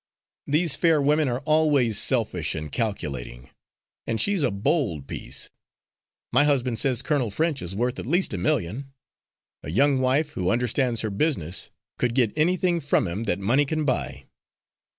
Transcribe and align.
"These 0.47 0.75
fair 0.75 0.99
women 0.99 1.27
are 1.27 1.41
always 1.41 1.95
selfish 1.99 2.55
and 2.55 2.71
calculating; 2.71 3.51
and 4.07 4.19
she's 4.19 4.41
a 4.41 4.49
bold 4.49 5.05
piece. 5.05 5.51
My 6.31 6.43
husband 6.43 6.79
says 6.79 7.03
Colonel 7.03 7.29
French 7.29 7.61
is 7.61 7.75
worth 7.75 7.99
at 7.99 8.07
least 8.07 8.33
a 8.33 8.39
million. 8.39 8.93
A 9.61 9.69
young 9.69 9.99
wife, 9.99 10.31
who 10.31 10.49
understands 10.49 11.01
her 11.01 11.11
business, 11.11 11.69
could 11.99 12.15
get 12.15 12.33
anything 12.35 12.79
from 12.79 13.07
him 13.07 13.25
that 13.25 13.37
money 13.37 13.63
can 13.63 13.85
buy." 13.85 14.25